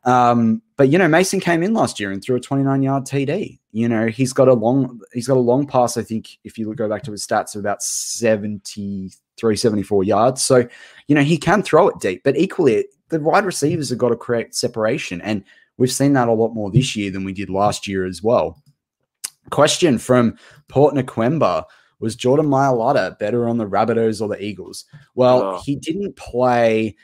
[0.05, 3.59] Um, but you know, Mason came in last year and threw a 29-yard TD.
[3.71, 5.97] You know, he's got a long he's got a long pass.
[5.97, 10.43] I think if you go back to his stats of about 70 374 yards.
[10.43, 10.67] So,
[11.07, 14.15] you know, he can throw it deep, but equally, the wide receivers have got to
[14.15, 15.21] create separation.
[15.21, 15.43] And
[15.77, 18.61] we've seen that a lot more this year than we did last year as well.
[19.49, 20.37] Question from
[20.67, 21.63] Port Naquemba
[21.99, 24.85] was Jordan Mailata better on the Rabbitohs or the Eagles?
[25.15, 25.61] Well, oh.
[25.63, 26.95] he didn't play,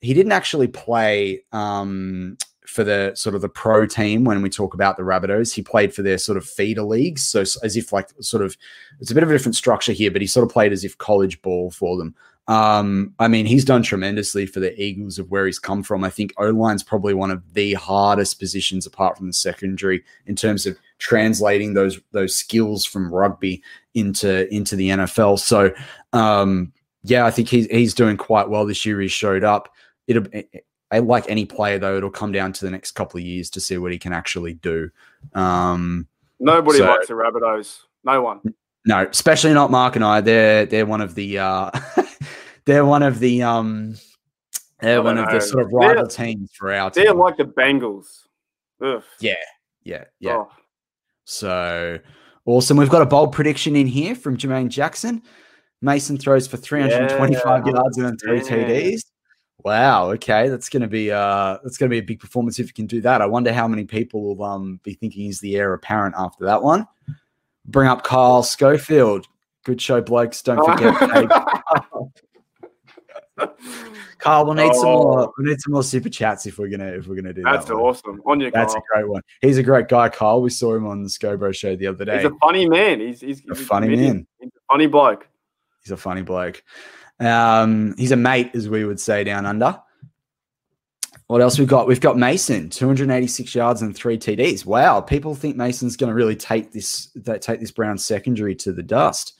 [0.00, 2.36] he didn't actually play um,
[2.72, 5.54] for the sort of the pro team when we talk about the Rabbitohs.
[5.54, 7.22] He played for their sort of feeder leagues.
[7.22, 8.56] So as if like sort of
[9.00, 10.98] it's a bit of a different structure here, but he sort of played as if
[10.98, 12.14] college ball for them.
[12.48, 16.02] Um, I mean, he's done tremendously for the Eagles of where he's come from.
[16.02, 20.34] I think O line's probably one of the hardest positions apart from the secondary in
[20.34, 23.62] terms of translating those those skills from rugby
[23.94, 25.38] into into the NFL.
[25.38, 25.72] So
[26.12, 26.72] um,
[27.04, 29.00] yeah, I think he's he's doing quite well this year.
[29.00, 29.72] He showed up.
[30.08, 30.26] It'll
[30.98, 33.78] like any player though, it'll come down to the next couple of years to see
[33.78, 34.90] what he can actually do.
[35.34, 36.06] Um,
[36.38, 37.80] Nobody so, likes the Rabbitohs.
[38.04, 38.40] No one.
[38.84, 40.20] No, especially not Mark and I.
[40.20, 41.70] They're they're one of the uh,
[42.64, 43.96] they're one of the um
[44.80, 45.24] they're one know.
[45.24, 47.04] of the sort of rival they're, teams for our team.
[47.04, 48.26] They're like the Bengals.
[48.82, 49.02] Ugh.
[49.20, 49.34] Yeah,
[49.84, 50.36] yeah, yeah.
[50.38, 50.48] Oh.
[51.24, 51.98] So
[52.44, 52.76] awesome.
[52.76, 55.22] We've got a bold prediction in here from Jermaine Jackson.
[55.80, 57.72] Mason throws for 325 yeah.
[57.72, 58.42] yards and three yeah.
[58.42, 59.02] TDs.
[59.58, 60.10] Wow.
[60.12, 63.00] Okay, that's gonna be uh that's gonna be a big performance if you can do
[63.02, 63.22] that.
[63.22, 66.62] I wonder how many people will um be thinking he's the heir apparent after that
[66.62, 66.86] one.
[67.64, 69.28] Bring up Kyle Schofield.
[69.64, 70.42] Good show, blokes.
[70.42, 71.28] Don't forget.
[74.18, 74.80] Kyle, we'll need oh.
[74.80, 75.32] some more.
[75.38, 77.74] We need some more super chats if we're gonna if we're gonna do that's that.
[77.74, 78.22] That's awesome.
[78.26, 78.82] On your That's Kyle.
[78.82, 79.22] a great one.
[79.40, 80.40] He's a great guy, Kyle.
[80.42, 82.16] We saw him on the Scobro show the other day.
[82.16, 83.00] He's a funny man.
[83.00, 84.26] He's he's, he's a funny man.
[84.38, 85.28] He's a funny bloke.
[85.82, 86.62] He's a funny bloke.
[87.22, 89.80] Um, he's a mate, as we would say down under.
[91.28, 91.86] What else we've got?
[91.86, 94.66] We've got Mason, 286 yards and three TDs.
[94.66, 98.82] Wow, people think Mason's going to really take this take this Brown secondary to the
[98.82, 99.34] dust.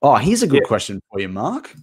[0.00, 0.68] Oh, here's a good yeah.
[0.68, 1.74] question for you, Mark.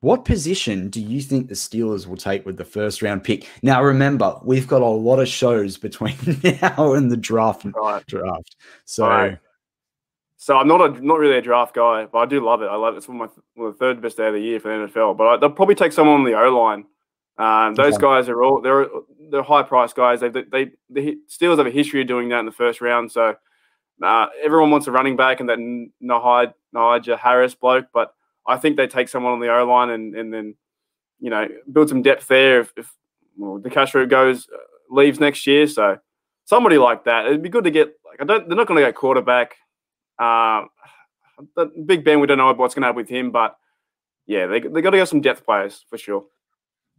[0.00, 3.48] What position do you think the Steelers will take with the first round pick?
[3.62, 6.14] Now, remember, we've got a lot of shows between
[6.62, 7.66] now and the draft.
[7.74, 8.06] Right.
[8.06, 8.56] Draft.
[8.84, 9.38] So, right.
[10.48, 12.68] So I'm not a not really a draft guy, but I do love it.
[12.68, 12.96] I love it.
[12.96, 15.14] It's one of my well, the third best day of the year for the NFL.
[15.14, 16.86] But I, they'll probably take someone on the O line.
[17.36, 18.00] Um, those okay.
[18.00, 18.86] guys are all they're
[19.30, 20.20] they're high price guys.
[20.20, 23.12] They they the Steelers have a history of doing that in the first round.
[23.12, 23.36] So
[24.02, 28.14] uh, everyone wants a running back and that Nahid Najee Harris bloke, but
[28.46, 30.54] I think they take someone on the O line and and then
[31.20, 32.90] you know build some depth there if, if
[33.36, 34.56] well, DeCastro goes uh,
[34.88, 35.66] leaves next year.
[35.66, 35.98] So
[36.46, 37.26] somebody like that.
[37.26, 37.92] It'd be good to get.
[38.06, 38.48] Like I don't.
[38.48, 39.54] They're not going to get quarterback.
[40.18, 40.64] Uh,
[41.56, 43.56] the Big Ben, we don't know what's going to happen with him, but
[44.26, 46.26] yeah, they they got to get some depth players for sure.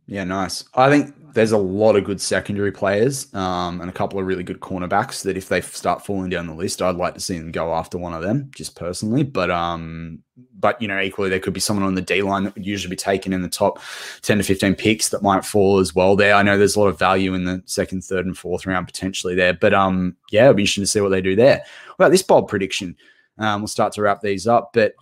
[0.08, 0.66] Yeah, nice.
[0.74, 4.42] I think there's a lot of good secondary players um, and a couple of really
[4.42, 7.52] good cornerbacks that if they start falling down the list, I'd like to see them
[7.52, 9.22] go after one of them, just personally.
[9.22, 10.24] But um,
[10.60, 12.90] but you know, equally there could be someone on the D line that would usually
[12.90, 13.80] be taken in the top
[14.22, 16.16] ten to fifteen picks that might fall as well.
[16.16, 18.88] There, I know there's a lot of value in the second, third, and fourth round
[18.88, 19.54] potentially there.
[19.54, 21.64] But um, yeah, it'll be interesting to see what they do there.
[21.98, 22.96] Well, this bold prediction?
[23.38, 24.96] Um, we'll start to wrap these up, but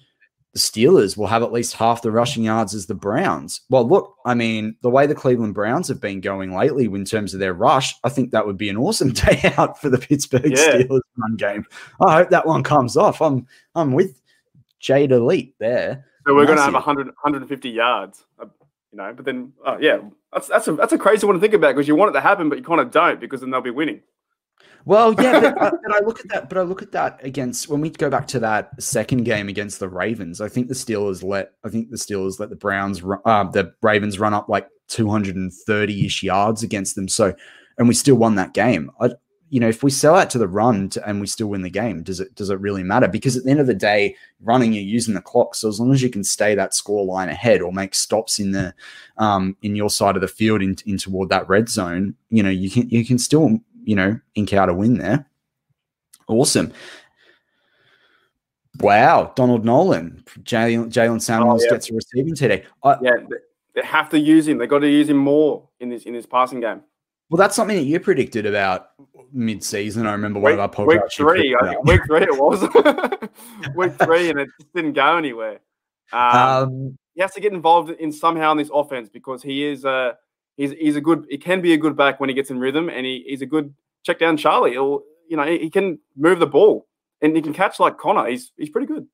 [0.54, 3.62] the Steelers will have at least half the rushing yards as the Browns.
[3.70, 7.34] Well, look, I mean, the way the Cleveland Browns have been going lately in terms
[7.34, 10.52] of their rush, I think that would be an awesome day out for the Pittsburgh
[10.52, 10.58] yeah.
[10.58, 11.66] Steelers run game.
[12.02, 13.22] I hope that one comes off.
[13.22, 14.20] I'm I'm with
[14.80, 16.06] Jade Elite there.
[16.28, 18.46] So we're going to have 100, 150 yards, uh,
[18.92, 19.14] you know.
[19.16, 20.00] But then, uh, yeah,
[20.34, 22.22] that's that's a that's a crazy one to think about because you want it to
[22.22, 24.02] happen, but you kind of don't because then they'll be winning.
[24.86, 26.50] Well, yeah, but, uh, but, I look at that.
[26.50, 29.80] But I look at that against when we go back to that second game against
[29.80, 30.42] the Ravens.
[30.42, 31.52] I think the Steelers let.
[31.64, 35.36] I think the Steelers let the Browns, uh, the Ravens, run up like two hundred
[35.36, 37.08] and thirty ish yards against them.
[37.08, 37.34] So,
[37.78, 38.92] and we still won that game.
[39.00, 39.12] I,
[39.50, 41.70] you know, if we sell out to the run to, and we still win the
[41.70, 43.08] game, does it does it really matter?
[43.08, 45.56] Because at the end of the day, running you're using the clock.
[45.56, 48.52] So as long as you can stay that score line ahead or make stops in
[48.52, 48.74] the
[49.18, 52.50] um, in your side of the field in, in toward that red zone, you know,
[52.50, 55.26] you can you can still you know, ink out a win there.
[56.28, 56.74] Awesome.
[58.80, 61.72] Wow, Donald Nolan, Jaylen, Jaylen Samuels oh, yeah.
[61.72, 62.66] gets a receiving today.
[62.84, 63.12] I, yeah,
[63.74, 64.58] they have to use him.
[64.58, 66.82] They got to use him more in this in this passing game.
[67.30, 68.92] Well, that's something that you predicted about
[69.34, 70.08] mid-season.
[70.08, 70.88] I remember one of our podcasts.
[70.88, 72.62] Week three, I think week three it was.
[73.76, 75.60] week three, and it just didn't go anywhere.
[76.14, 79.84] Um, um, he has to get involved in somehow in this offense because he is
[79.84, 80.14] uh
[80.56, 82.90] he's he's a good he can be a good back when he gets in rhythm
[82.90, 83.74] and he, he's a good
[84.04, 84.72] check down Charlie.
[84.72, 86.88] He'll you know he, he can move the ball
[87.22, 88.28] and he can catch like Conner.
[88.28, 89.08] He's he's pretty good.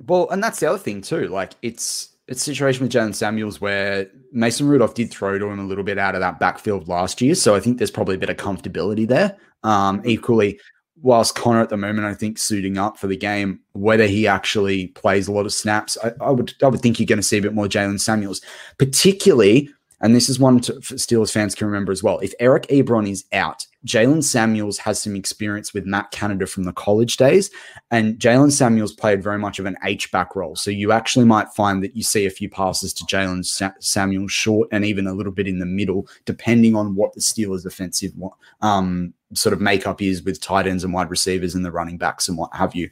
[0.00, 1.28] Well, and that's the other thing too.
[1.28, 5.58] Like it's it's a situation with Jaylen Samuels where Mason Rudolph did throw to him
[5.58, 7.34] a little bit out of that backfield last year.
[7.34, 9.36] So I think there's probably a bit of comfortability there.
[9.64, 10.60] Um, equally,
[11.00, 14.88] whilst Conner at the moment, I think suiting up for the game, whether he actually
[14.88, 17.38] plays a lot of snaps, I, I would I would think you're going to see
[17.38, 18.42] a bit more Jaylen Samuels,
[18.76, 19.70] particularly
[20.00, 22.18] and this is one to, Steelers fans can remember as well.
[22.20, 26.72] If Eric Ebron is out, Jaylen Samuels has some experience with Matt Canada from the
[26.72, 27.50] college days,
[27.90, 30.56] and Jaylen Samuels played very much of an H back role.
[30.56, 34.32] So you actually might find that you see a few passes to Jaylen Sa- Samuels
[34.32, 38.12] short and even a little bit in the middle, depending on what the Steelers' offensive
[38.60, 42.28] um, sort of makeup is with tight ends and wide receivers and the running backs
[42.28, 42.90] and what have you.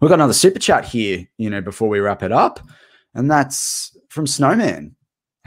[0.00, 2.60] We've got another super chat here, you know, before we wrap it up,
[3.14, 4.94] and that's from Snowman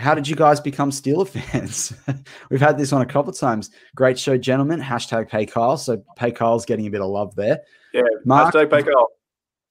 [0.02, 1.94] how did you guys become Steeler fans?
[2.50, 3.70] We've had this on a couple of times.
[3.96, 4.82] Great show, gentlemen.
[4.82, 5.78] Hashtag pay Kyle.
[5.78, 7.62] So pay Kyle's getting a bit of love there.
[7.94, 8.02] Yeah.
[8.26, 9.08] Mark, hashtag pay Kyle.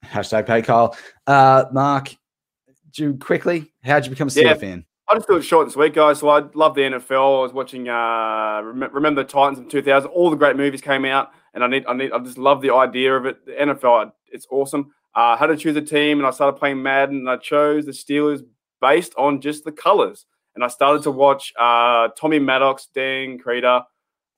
[0.05, 0.97] Hashtag pay Kyle.
[1.27, 2.15] Uh, Mark,
[2.93, 4.55] do quickly, how'd you become a Steeler yeah.
[4.55, 4.85] fan?
[5.09, 6.21] I just do it short and sweet, guys.
[6.21, 7.41] So I love the NFL.
[7.41, 10.09] I was watching, uh, remember the Titans in 2000.
[10.11, 12.73] All the great movies came out, and I need, I need, I just love the
[12.73, 13.45] idea of it.
[13.45, 14.93] The NFL, it's awesome.
[15.13, 17.87] I uh, had to choose a team, and I started playing Madden, and I chose
[17.87, 18.45] the Steelers
[18.81, 20.27] based on just the colors.
[20.55, 23.85] And I started to watch uh, Tommy Maddox, Dan Kreider,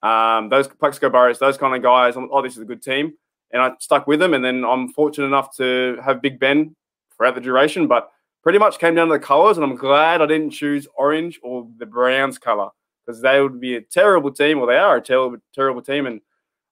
[0.03, 2.15] um, those Plaxico Burress, those kind of guys.
[2.15, 3.13] I'm, oh, this is a good team.
[3.51, 4.33] And I stuck with them.
[4.33, 6.75] And then I'm fortunate enough to have Big Ben
[7.15, 7.87] throughout the duration.
[7.87, 8.09] But
[8.41, 9.57] pretty much came down to the colors.
[9.57, 12.69] And I'm glad I didn't choose orange or the Browns color
[13.05, 14.59] because they would be a terrible team.
[14.59, 16.05] Well, they are a terrible, terrible team.
[16.05, 16.21] And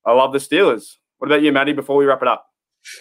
[0.05, 0.97] I love the Steelers.
[1.17, 2.50] What about you, Maddie, before we wrap it up?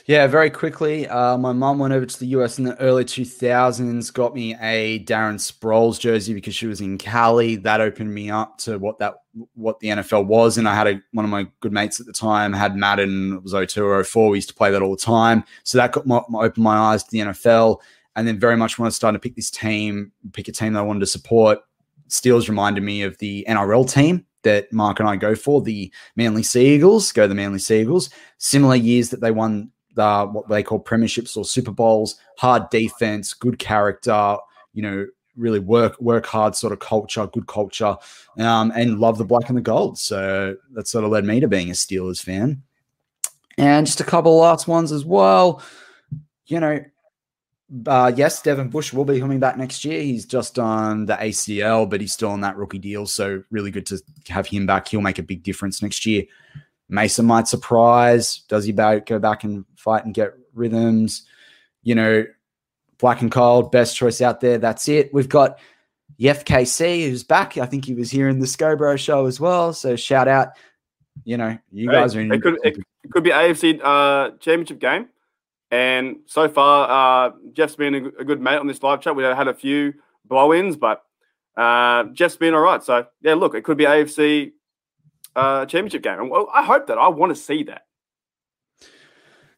[0.07, 1.09] Yeah, very quickly.
[1.09, 5.03] Uh, my mum went over to the US in the early 2000s, got me a
[5.05, 7.57] Darren Sproles jersey because she was in Cali.
[7.57, 9.15] That opened me up to what that
[9.55, 10.59] what the NFL was.
[10.59, 13.35] And I had a, one of my good mates at the time had Madden.
[13.35, 14.31] It was 02 or 04.
[14.31, 15.45] We used to play that all the time.
[15.65, 17.79] So that got my, my, opened my eyes to the NFL.
[18.17, 20.81] And then very much when I started to pick this team, pick a team that
[20.81, 21.61] I wanted to support,
[22.09, 26.43] Steelers reminded me of the NRL team that Mark and I go for, the Manly
[26.43, 28.11] Sea Eagles, go the Manly Sea Eagles.
[28.39, 33.35] Similar years that they won the what they call premierships or Super Bowls, hard defense,
[33.35, 34.37] good character,
[34.73, 37.97] you know, really work work hard sort of culture, good culture,
[38.39, 39.99] um, and love the black and the gold.
[39.99, 42.63] So that sort of led me to being a Steelers fan.
[43.59, 45.63] And just a couple last ones as well.
[46.47, 46.85] You know,
[47.87, 50.03] uh, yes, Devin Bush will be coming back next year.
[50.03, 53.07] He's just on the ACL, but he's still on that rookie deal.
[53.07, 54.89] So really good to have him back.
[54.89, 56.25] He'll make a big difference next year.
[56.89, 58.41] Mason might surprise.
[58.49, 61.27] Does he go back and fight and get rhythms?
[61.83, 62.25] You know,
[62.99, 64.59] black and cold, best choice out there.
[64.59, 65.15] That's it.
[65.15, 65.61] We've got
[66.21, 67.57] FKC who's back.
[67.57, 69.73] I think he was here in the Scobro show as well.
[69.73, 70.51] So shout out.
[71.25, 72.33] You know, you hey, guys are in.
[72.33, 75.09] It could, it, it could be AFC uh, championship game.
[75.71, 79.15] And so far, uh, Jeff's been a, good mate on this live chat.
[79.15, 79.95] We had a few
[80.25, 81.05] blow ins, but
[81.57, 82.83] uh, Jeff's been all right.
[82.83, 84.53] So, yeah, look, it could be AFC
[85.37, 86.19] uh, championship game.
[86.19, 86.99] And well, I hope that.
[86.99, 87.83] I want to see that.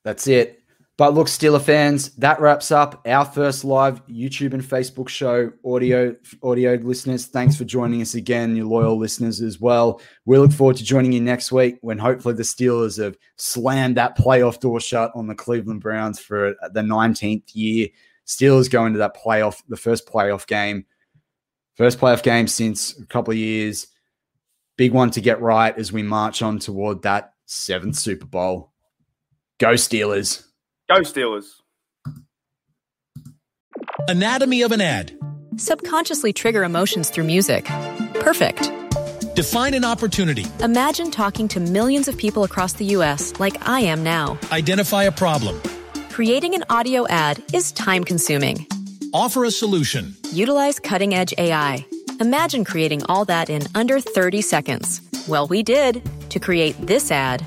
[0.04, 0.61] That's it.
[0.98, 5.50] But look, Steeler fans, that wraps up our first live YouTube and Facebook show.
[5.64, 10.02] Audio, audio listeners, thanks for joining us again, your loyal listeners as well.
[10.26, 14.18] We look forward to joining you next week when hopefully the Steelers have slammed that
[14.18, 17.88] playoff door shut on the Cleveland Browns for the 19th year.
[18.26, 20.84] Steelers go into that playoff, the first playoff game,
[21.74, 23.86] first playoff game since a couple of years.
[24.76, 28.72] Big one to get right as we march on toward that seventh Super Bowl.
[29.58, 30.44] Go Steelers.
[30.92, 31.46] Go Steelers.
[34.08, 35.18] Anatomy of an ad.
[35.56, 37.64] Subconsciously trigger emotions through music.
[38.20, 38.70] Perfect.
[39.34, 40.44] Define an opportunity.
[40.60, 43.40] Imagine talking to millions of people across the U.S.
[43.40, 44.38] like I am now.
[44.50, 45.58] Identify a problem.
[46.10, 48.66] Creating an audio ad is time consuming.
[49.14, 50.14] Offer a solution.
[50.30, 51.86] Utilize cutting edge AI.
[52.20, 55.00] Imagine creating all that in under 30 seconds.
[55.26, 57.46] Well, we did to create this ad.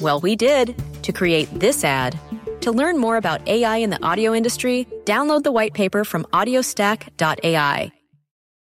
[0.00, 2.18] Well, we did to create this ad.
[2.62, 7.92] To learn more about AI in the audio industry, download the white paper from audiostack.ai.